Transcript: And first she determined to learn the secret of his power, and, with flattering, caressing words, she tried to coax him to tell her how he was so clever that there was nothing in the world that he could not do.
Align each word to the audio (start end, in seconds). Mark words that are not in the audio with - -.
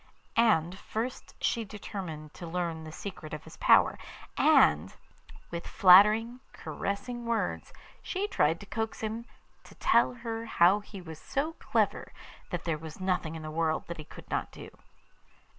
And 0.35 0.79
first 0.79 1.35
she 1.39 1.63
determined 1.63 2.33
to 2.33 2.47
learn 2.47 2.85
the 2.85 2.91
secret 2.91 3.35
of 3.35 3.43
his 3.43 3.55
power, 3.57 3.99
and, 4.35 4.95
with 5.51 5.67
flattering, 5.67 6.39
caressing 6.53 7.27
words, 7.27 7.71
she 8.01 8.27
tried 8.27 8.59
to 8.61 8.65
coax 8.65 9.01
him 9.01 9.25
to 9.63 9.75
tell 9.75 10.13
her 10.25 10.47
how 10.47 10.79
he 10.79 11.01
was 11.01 11.19
so 11.19 11.53
clever 11.59 12.11
that 12.49 12.63
there 12.63 12.79
was 12.79 12.99
nothing 12.99 13.35
in 13.35 13.43
the 13.43 13.51
world 13.51 13.85
that 13.85 13.97
he 13.99 14.03
could 14.03 14.27
not 14.31 14.51
do. 14.51 14.73